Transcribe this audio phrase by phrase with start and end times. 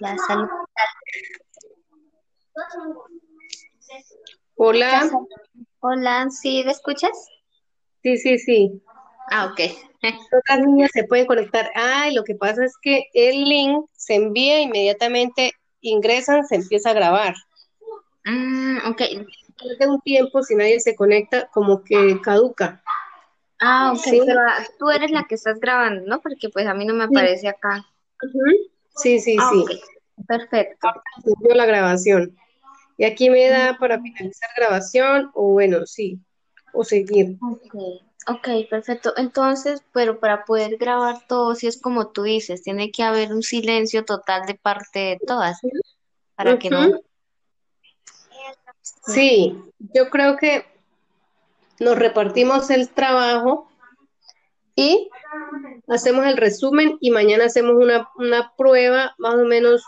[0.00, 0.48] La salud.
[4.56, 5.10] Hola.
[5.80, 7.10] Hola, ¿sí me escuchas?
[8.02, 8.82] Sí, sí, sí.
[9.30, 9.60] Ah, ok.
[10.48, 11.70] Las niñas se pueden conectar.
[11.74, 16.94] Ay, lo que pasa es que el link se envía inmediatamente, ingresan, se empieza a
[16.94, 17.34] grabar.
[18.24, 19.00] Mm, ok.
[19.00, 22.82] Después de un tiempo, si nadie se conecta, como que caduca.
[23.58, 24.02] Ah, ok.
[24.04, 24.20] Sí.
[24.24, 26.20] Pero ah, tú eres la que estás grabando, ¿no?
[26.20, 27.84] Porque pues a mí no me aparece acá.
[28.96, 29.80] Sí, sí, Ah, sí.
[30.26, 30.88] Perfecto.
[31.22, 32.36] Subió la grabación.
[32.96, 36.18] Y aquí me da para finalizar grabación, o bueno, sí,
[36.72, 37.36] o seguir.
[37.42, 37.74] Ok,
[38.28, 39.12] ok, perfecto.
[39.18, 43.42] Entonces, pero para poder grabar todo, si es como tú dices, tiene que haber un
[43.42, 45.60] silencio total de parte de todas,
[46.34, 47.00] para que no.
[48.80, 49.60] Sí,
[49.94, 50.64] yo creo que
[51.80, 53.65] nos repartimos el trabajo
[54.76, 55.08] y
[55.88, 59.82] hacemos el resumen y mañana hacemos una, una prueba más o menos,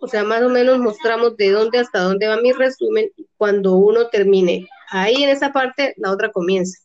[0.00, 3.74] o sea, más o menos mostramos de dónde hasta dónde va mi resumen y cuando
[3.76, 6.80] uno termine ahí en esa parte, la otra comienza.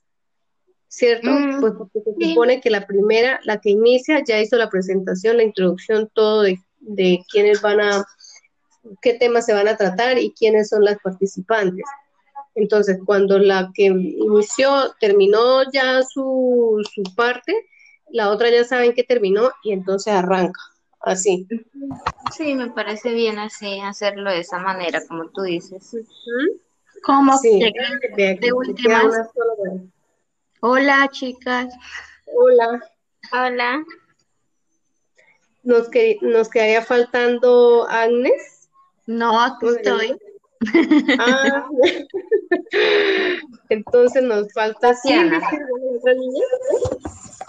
[0.88, 1.30] ¿Cierto?
[1.30, 2.30] Mm, Pues porque se sí.
[2.30, 6.59] supone que la primera, la que inicia, ya hizo la presentación, la introducción, todo de,
[6.80, 8.05] de quiénes van a,
[9.02, 11.86] qué temas se van a tratar y quiénes son las participantes.
[12.59, 17.53] Entonces, cuando la que inició terminó ya su, su parte,
[18.09, 20.59] la otra ya saben que terminó y entonces arranca.
[20.99, 21.47] Así.
[22.35, 25.95] Sí, me parece bien así, hacerlo de esa manera, como tú dices.
[27.03, 27.61] ¿Cómo Sí.
[28.17, 29.05] De de últimas?
[30.59, 31.73] Hola, chicas.
[32.25, 32.83] Hola.
[33.31, 33.85] Hola.
[35.63, 38.69] Nos, que, nos quedaría faltando Agnes.
[39.05, 40.19] No, aquí estoy.
[41.19, 41.67] Ah,
[43.69, 45.41] entonces nos falta Tatiana.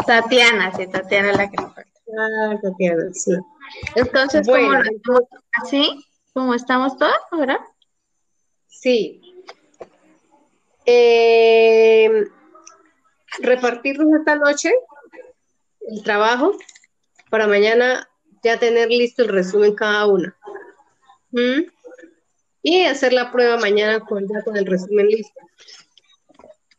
[0.06, 1.90] Tatiana, sí, Tatiana es la que me falta.
[2.18, 3.32] Ah, Tatiana, sí.
[3.96, 5.20] Entonces, Bueno, ¿cómo
[5.62, 6.06] así?
[6.32, 7.58] ¿Cómo estamos todas, verdad?
[8.68, 9.20] Sí.
[10.86, 12.26] Eh,
[13.40, 14.72] repartirnos esta noche
[15.88, 16.56] el trabajo
[17.30, 18.08] para mañana
[18.42, 20.36] ya tener listo el resumen cada una.
[21.30, 21.62] ¿Mm?
[22.62, 25.40] Y hacer la prueba mañana con, ya con el resumen listo.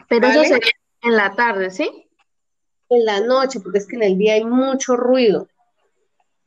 [0.07, 0.41] Pero ¿Vale?
[0.41, 0.71] eso sería
[1.03, 1.89] en la tarde, ¿sí?
[2.89, 5.47] En la noche, porque es que en el día hay mucho ruido.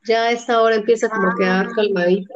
[0.04, 2.34] Ya a esta hora empieza como a quedar calmadito.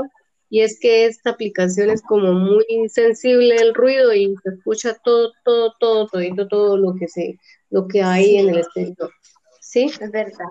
[0.51, 5.33] Y es que esta aplicación es como muy sensible el ruido y se escucha todo,
[5.45, 7.39] todo, todo, todito, todo lo que se,
[7.69, 9.13] lo que hay en el exterior.
[9.61, 9.93] ¿Sí?
[10.01, 10.47] Es verdad.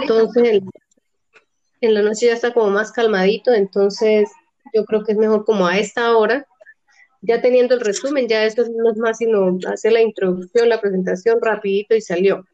[0.00, 0.70] Entonces, en,
[1.80, 4.28] en la noche ya está como más calmadito, entonces
[4.72, 6.46] yo creo que es mejor como a esta hora,
[7.20, 11.38] ya teniendo el resumen, ya eso no es más sino hacer la introducción, la presentación
[11.40, 12.44] rapidito y salió.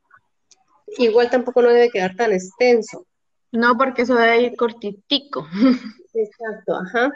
[0.98, 3.06] Igual tampoco no debe quedar tan extenso.
[3.50, 5.46] No, porque eso debe ir cortitico.
[6.14, 7.12] Exacto, ajá.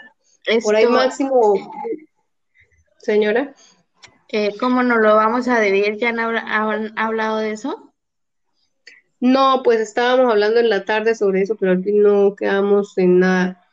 [0.46, 1.54] Esto, Por ahí máximo,
[2.98, 3.54] señora.
[4.28, 5.96] eh, ¿cómo nos lo vamos a dividir?
[5.96, 7.92] ¿Ya han, han hablado de eso?
[9.18, 13.18] No, pues estábamos hablando en la tarde sobre eso, pero al fin no quedamos en
[13.20, 13.66] nada.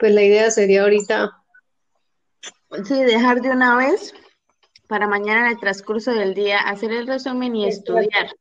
[0.00, 1.30] Pues la idea sería ahorita,
[2.84, 4.14] Sí, dejar de una vez
[4.86, 7.98] para mañana en el transcurso del día hacer el resumen y Exacto.
[7.98, 8.34] estudiar.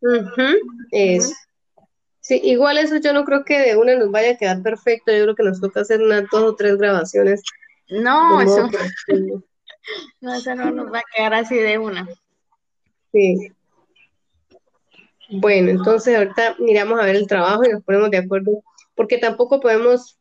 [0.00, 1.34] ujú, es.
[2.20, 5.24] Sí, igual eso yo no creo que de una nos vaya a quedar perfecto, yo
[5.24, 7.42] creo que nos toca hacer unas dos o tres grabaciones.
[7.88, 8.68] No, eso,
[10.20, 12.08] no, eso no nos va a quedar así de una.
[13.12, 13.52] Sí.
[15.28, 18.62] Bueno, entonces ahorita miramos a ver el trabajo y nos ponemos de acuerdo,
[18.94, 20.18] porque tampoco podemos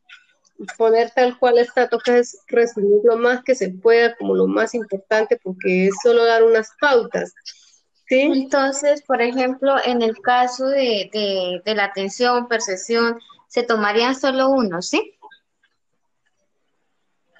[0.77, 4.73] poner tal cual está, toca es resumir lo más que se pueda, como lo más
[4.75, 7.33] importante, porque es solo dar unas pautas.
[8.07, 8.21] ¿Sí?
[8.21, 14.49] Entonces, por ejemplo, en el caso de, de, de la atención, percepción, se tomarían solo
[14.49, 15.17] uno, ¿sí?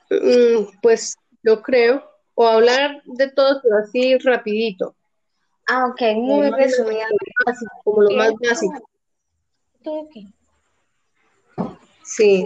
[0.09, 2.03] Mm, Pues yo creo,
[2.35, 4.95] o hablar de todo, pero así rapidito,
[5.67, 7.01] Ah, ok, muy como resumido.
[7.45, 8.89] básico, como lo más básico.
[12.03, 12.45] Sí.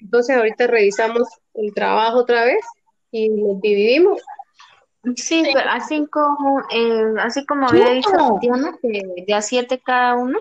[0.00, 2.64] Entonces ahorita revisamos el trabajo otra vez
[3.10, 4.22] y lo dividimos.
[5.16, 10.14] Sí, pero así como, eh, así como había dicho Tatiana, que de a siete cada
[10.14, 10.38] uno.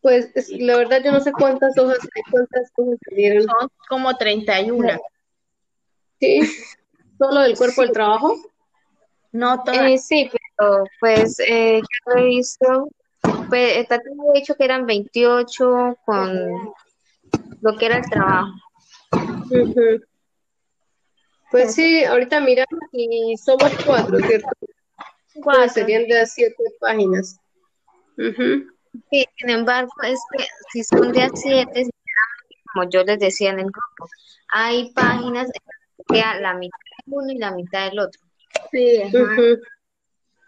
[0.00, 1.98] Pues es- la verdad yo no sé cuántas hojas,
[2.30, 3.42] cuántas hojas se dieron.
[3.42, 4.98] Son como 31.
[6.20, 6.40] Sí,
[7.18, 8.36] solo del cuerpo del trabajo.
[9.32, 9.90] No todas.
[9.90, 12.88] Eh, sí, pero pues eh, yo he visto,
[13.50, 16.72] pues Tatiana había dicho que eran 28 con
[17.60, 18.52] lo que era el trabajo.
[21.50, 24.48] Pues sí, ahorita miramos y somos cuatro, ¿cierto?
[24.60, 25.68] Pues Cuatro.
[25.68, 27.36] serían de siete páginas.
[28.16, 28.70] Ujú.
[29.10, 31.88] Sí, sin embargo, es que si son de a siete,
[32.72, 34.08] como yo les decía en el grupo,
[34.48, 38.20] hay páginas en que la mitad de uno y la mitad del otro.
[38.70, 39.36] Sí, ajá.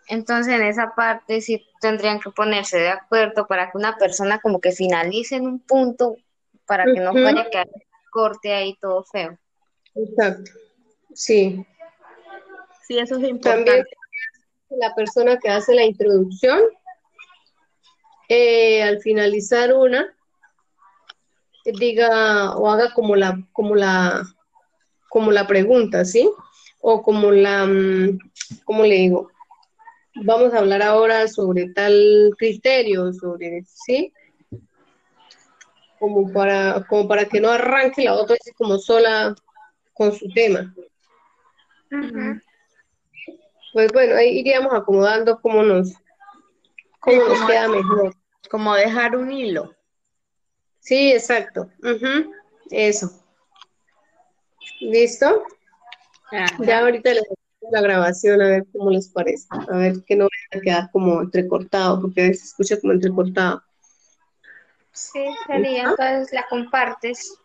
[0.08, 4.60] Entonces, en esa parte sí tendrían que ponerse de acuerdo para que una persona como
[4.60, 6.16] que finalice en un punto
[6.66, 7.68] para que no vaya a quedar
[8.10, 9.38] corte ahí todo feo.
[9.94, 10.50] Exacto.
[11.14, 11.64] Sí.
[12.86, 13.70] Sí, eso es importante.
[13.70, 13.86] También
[14.78, 16.60] la persona que hace la introducción,
[18.28, 20.14] eh, al finalizar una,
[21.64, 24.22] diga o haga como la, como la,
[25.08, 26.30] como la pregunta, ¿sí?
[26.80, 28.18] O como la, mm,
[28.64, 29.30] ¿cómo le digo?
[30.14, 34.12] Vamos a hablar ahora sobre tal criterio, sobre, ¿sí?
[35.98, 39.34] Como para, como para que no arranque la otra así como sola
[39.94, 40.74] con su tema.
[43.72, 45.94] Pues bueno, ahí iríamos acomodando cómo nos,
[47.00, 48.14] cómo nos como- queda mejor.
[48.50, 49.74] Como dejar un hilo.
[50.80, 51.70] Sí, exacto.
[52.70, 53.10] Eso.
[54.80, 55.44] ¿Listo?
[56.30, 56.56] Ajá.
[56.60, 57.22] Ya ahorita les
[57.70, 59.46] la grabación a ver cómo les parece.
[59.50, 62.92] A ver que no vaya a quedar como entrecortado, porque a veces se escucha como
[62.92, 63.62] entrecortado.
[64.92, 67.38] Sí, sería, entonces la compartes.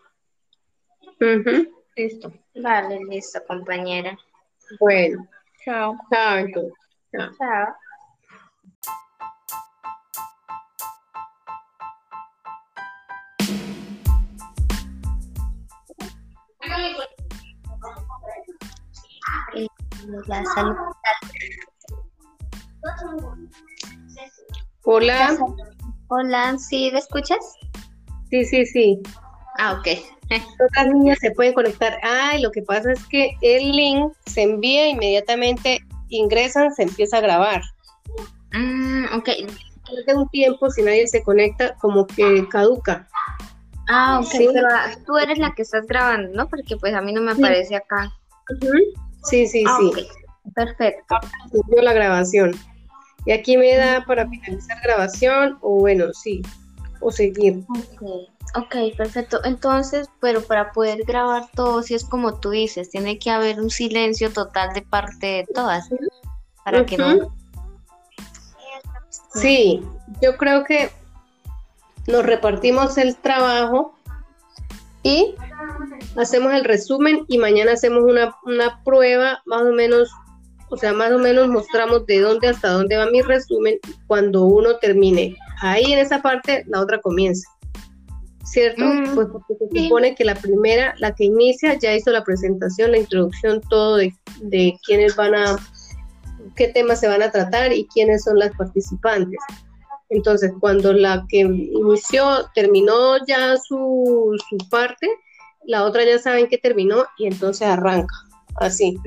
[1.95, 2.33] Listo.
[2.55, 4.17] Vale, listo, compañera.
[4.79, 5.27] Bueno,
[5.63, 5.97] Chao.
[6.11, 6.73] chao entonces.
[7.11, 7.31] Chao.
[7.37, 7.75] Chao.
[20.07, 20.75] La salud.
[24.83, 25.37] Hola.
[26.07, 27.39] Hola, ¿sí me escuchas?
[28.29, 29.01] Sí, sí, sí.
[29.57, 29.87] Ah, ok.
[30.65, 31.97] Otras niñas se pueden conectar.
[32.03, 37.21] Ay, lo que pasa es que el link se envía inmediatamente, ingresan, se empieza a
[37.21, 37.61] grabar.
[38.53, 39.27] Mm, ok.
[39.27, 43.09] Después de un tiempo, si nadie se conecta, como que caduca.
[43.89, 44.47] Ah, ok, Sí.
[44.53, 46.47] pero ah, tú eres la que estás grabando, ¿no?
[46.47, 48.13] Porque pues a mí no me aparece acá.
[49.29, 50.07] Sí, sí, Ah, sí.
[50.55, 51.15] Perfecto.
[51.81, 52.55] La grabación.
[53.25, 56.41] Y aquí me da para finalizar grabación, o bueno, sí,
[57.01, 57.61] o seguir.
[57.69, 58.01] Ok,
[58.55, 59.43] ok, perfecto.
[59.43, 63.69] Entonces, pero para poder grabar todo, si es como tú dices, tiene que haber un
[63.69, 65.89] silencio total de parte de todas,
[66.63, 67.35] para que no...
[69.33, 69.83] Sí,
[70.21, 70.89] yo creo que
[72.07, 73.96] nos repartimos el trabajo
[75.07, 75.35] y
[76.17, 80.09] hacemos el resumen y mañana hacemos una, una prueba más o menos,
[80.69, 84.75] o sea, más o menos mostramos de dónde hasta dónde va mi resumen cuando uno
[84.79, 85.35] termine.
[85.61, 87.47] Ahí en esa parte la otra comienza.
[88.43, 88.83] ¿Cierto?
[88.83, 92.91] Mm, pues porque se supone que la primera, la que inicia, ya hizo la presentación,
[92.91, 95.57] la introducción, todo de, de quiénes van a,
[96.55, 99.39] qué temas se van a tratar y quiénes son las participantes.
[100.09, 105.07] Entonces, cuando la que inició terminó ya su, su parte,
[105.65, 108.13] la otra ya saben que terminó y entonces arranca.
[108.55, 108.97] Así.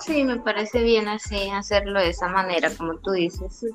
[0.00, 3.66] Sí, me parece bien así, hacerlo de esa manera, como tú dices.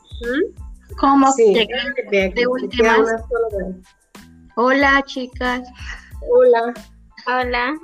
[0.98, 1.32] ¿Cómo?
[1.34, 1.54] Sí.
[1.54, 3.76] llegan De de una sola-
[4.56, 5.68] Hola, chicas.
[6.28, 6.74] Hola.
[7.28, 7.76] Hola.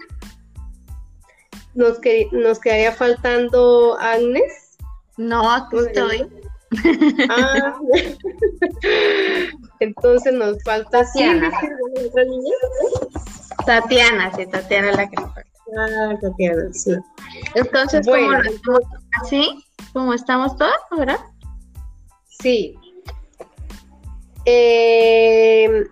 [1.75, 4.77] Nos, que, nos quedaría faltando Agnes.
[5.18, 6.27] No, aquí estoy.
[7.29, 7.75] Ah.
[9.79, 11.51] Entonces nos falta Tatiana.
[11.59, 12.51] Silvia, otra niña.
[13.65, 15.50] Tatiana, sí, Tatiana es la que nos falta.
[15.77, 16.91] Ah, Tatiana, sí.
[17.55, 18.38] Entonces, Bueno.
[18.65, 19.65] ¿cómo estamos así?
[19.93, 21.19] ¿Cómo estamos todas, verdad?
[22.27, 22.77] Sí.
[24.45, 25.88] Eh,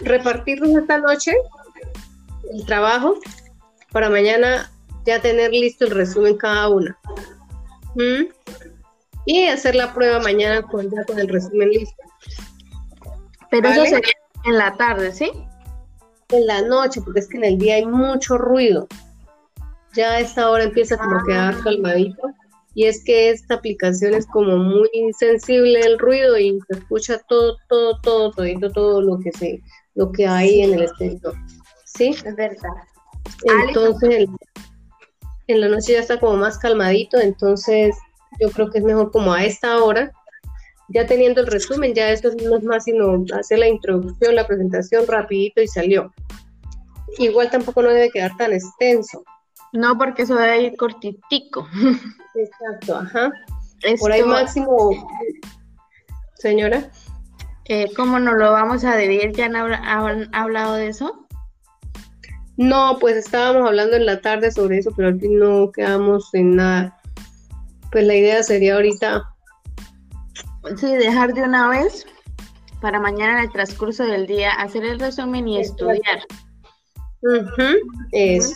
[0.00, 1.32] repartirnos esta noche
[2.52, 3.14] el trabajo
[3.92, 4.70] para mañana
[5.04, 6.98] ya tener listo el resumen cada una.
[7.94, 8.24] ¿Mm?
[9.26, 12.02] Y hacer la prueba mañana con, ya con el resumen listo.
[13.50, 13.82] Pero Vale.
[13.82, 14.12] eso sería
[14.44, 15.30] en la tarde, ¿sí?
[16.30, 18.86] En la noche, porque es que en el día hay mucho ruido.
[19.94, 22.22] Ya a esta hora empieza como a quedar calmadito.
[22.74, 27.56] Y es que esta aplicación es como muy sensible el ruido y se escucha todo,
[27.68, 29.62] todo, todo, todito, todo lo que se,
[29.94, 31.34] lo que hay en el exterior.
[31.86, 32.10] ¿Sí?
[32.10, 32.68] Es verdad.
[33.66, 34.36] Entonces en,
[35.46, 37.96] en la noche ya está como más calmadito, entonces
[38.40, 40.12] yo creo que es mejor como a esta hora,
[40.88, 45.06] ya teniendo el resumen, ya esto no es más sino hacer la introducción, la presentación
[45.06, 46.12] rapidito y salió.
[47.18, 49.24] Igual tampoco no debe quedar tan extenso.
[49.72, 51.66] No, porque eso debe ir cortitico.
[52.34, 53.32] Exacto, ajá.
[53.98, 55.06] Por ahí máximo,
[56.34, 56.90] señora.
[57.66, 59.32] eh, ¿Cómo nos lo vamos a dividir?
[59.32, 61.26] ¿Ya han, han hablado de eso?
[62.56, 66.56] No, pues estábamos hablando en la tarde sobre eso, pero al fin no quedamos en
[66.56, 66.98] nada.
[67.96, 69.24] Pues la idea sería ahorita,
[70.78, 72.04] Sí, dejar de una vez
[72.82, 76.20] para mañana en el transcurso del día hacer el resumen y estudiar.
[77.22, 77.78] Ujú,
[78.12, 78.52] Eso.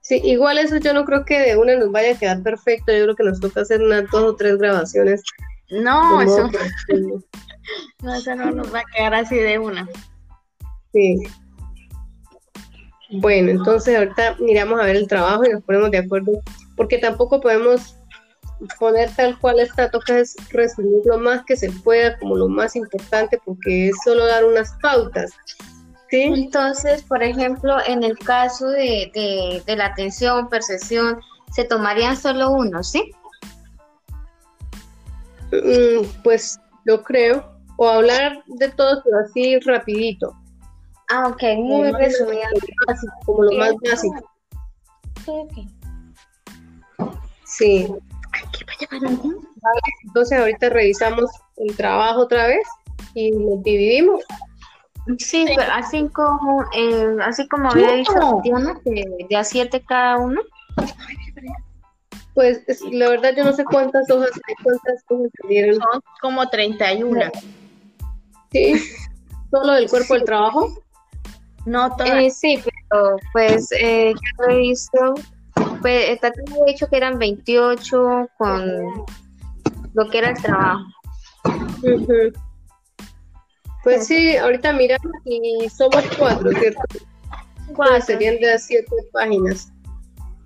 [0.00, 2.92] Sí, igual eso yo no creo que de una nos vaya a quedar perfecto.
[2.92, 5.22] Yo creo que nos toca hacer unas dos o tres grabaciones.
[5.68, 6.48] No, eso,
[8.00, 9.86] no, eso no nos va a quedar así de una.
[10.94, 11.18] Sí.
[13.20, 16.40] Bueno, entonces ahorita miramos a ver el trabajo y nos ponemos de acuerdo,
[16.74, 17.98] porque tampoco podemos
[18.78, 22.76] poner tal cual está, toca es resumir lo más que se pueda, como lo más
[22.76, 25.32] importante, porque es solo dar unas pautas.
[26.10, 26.22] ¿Sí?
[26.22, 31.20] Entonces, por ejemplo, en el caso de, de, de la atención, percepción,
[31.52, 33.10] se tomarían solo uno, ¿sí?
[35.52, 37.44] Mm, Pues yo creo,
[37.76, 40.34] o hablar de todo, pero así rapidito,
[41.08, 42.48] Ah, ok, muy resumida.
[43.24, 44.30] como lo más básico.
[47.44, 47.86] Sí.
[50.04, 52.66] Entonces ahorita revisamos el trabajo otra vez
[53.14, 54.22] y nos dividimos.
[55.18, 60.18] Sí, pero así como, eh, así como había dicho Tatiana, de, de a siete cada
[60.18, 60.40] uno.
[62.34, 65.76] Pues es- la verdad yo no sé cuántas hojas hay, cuántas hojas se dieron.
[65.76, 67.30] Son como 31.
[68.52, 68.74] Sí,
[69.50, 70.68] solo del cuerpo del trabajo.
[71.64, 72.14] No todas.
[72.22, 75.14] Eh, sí, pero pues eh, yo lo he visto,
[75.86, 79.06] pues Tatiana había dicho que eran 28 con
[79.94, 80.84] lo que era el trabajo.
[83.84, 86.80] Pues sí, ahorita miramos y somos cuatro, ¿cierto?
[87.76, 88.04] Cuatro.
[88.04, 89.72] Serían de siete páginas.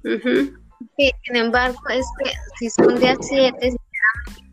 [0.02, 3.74] Sí, sin embargo, es que si son de a siete,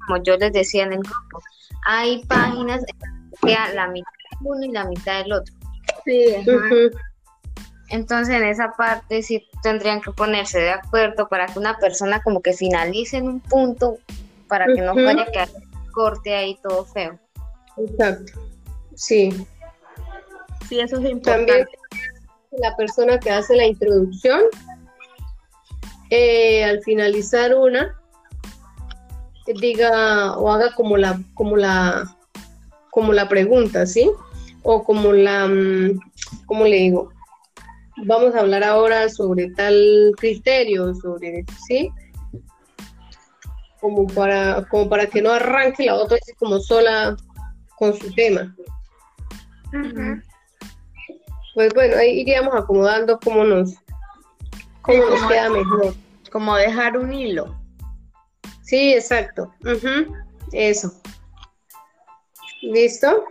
[0.08, 1.41] como yo les decía en el grupo,
[1.86, 5.53] hay páginas que queda la mitad de uno y la mitad del otro.
[6.06, 6.51] Sí, ajá.
[6.53, 6.98] Ujú.
[7.89, 12.41] Entonces, en esa parte sí tendrían que ponerse de acuerdo para que una persona como
[12.41, 13.98] que finalice en un punto
[14.48, 15.50] para que no vaya a quedar
[15.91, 17.17] corte ahí todo feo.
[17.77, 18.39] Exacto.
[18.96, 19.29] Sí.
[20.67, 21.77] Sí, eso es También importante.
[22.51, 24.41] la persona que hace la introducción,
[26.10, 27.98] eh, al finalizar una,
[29.53, 32.15] diga o haga como la, como la,
[32.91, 34.12] como la pregunta, ¿sí?
[34.63, 36.00] O como la, mm,
[36.46, 37.12] ¿cómo le digo?
[38.05, 41.89] Vamos a hablar ahora sobre tal criterio, sobre, ¿sí?
[43.81, 47.15] Como para, como para que no arranque la otra así como sola
[47.77, 48.55] con su tema.
[51.53, 53.75] Pues bueno, ahí iríamos acomodando cómo nos,
[54.81, 55.93] cómo nos como- queda mejor.
[56.31, 57.55] Como dejar un hilo.
[58.61, 59.51] Sí, exacto.
[59.61, 60.13] Ujú,
[60.51, 60.91] Eso.
[62.61, 63.23] ¿Listo?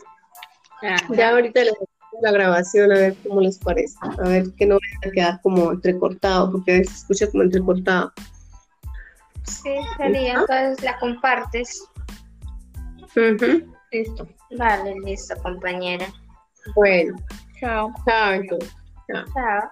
[1.10, 1.74] Ya ahorita les
[2.20, 3.96] la grabación a ver cómo les parece.
[4.02, 7.42] A ver que no vaya a quedar como entrecortado, porque a veces se escucha como
[7.42, 8.12] entrecortado.
[9.44, 11.84] Sí, sería, entonces la compartes.
[13.92, 14.28] Listo.
[14.58, 16.06] Vale, listo, compañera.
[16.74, 17.16] Bueno,
[17.60, 17.92] Chao.
[18.04, 18.74] chao entonces.
[19.08, 19.70] Chao.